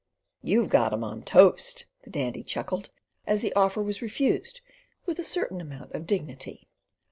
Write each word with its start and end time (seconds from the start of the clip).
"You've 0.41 0.69
got 0.69 0.93
'em 0.93 1.03
on 1.03 1.21
toast," 1.21 1.85
the 2.05 2.09
Dandy 2.09 2.41
chuckled 2.41 2.89
as 3.27 3.41
the 3.41 3.53
offer 3.53 3.83
was 3.83 4.01
refused 4.01 4.61
with 5.05 5.19
a 5.19 5.23
certain 5.23 5.61
amount 5.61 5.91
of 5.93 6.07
dignity. 6.07 6.67